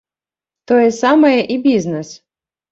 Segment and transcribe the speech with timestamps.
[0.71, 2.07] Тое самае і бізнес.